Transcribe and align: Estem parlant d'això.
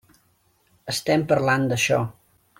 Estem 0.93 1.27
parlant 1.33 1.69
d'això. 1.73 2.03